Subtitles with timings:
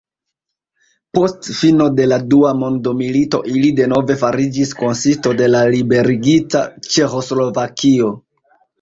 [1.17, 8.15] Post fino de la dua mondmilito ili denove fariĝis konsisto de la liberigita Ĉeĥoslovakio.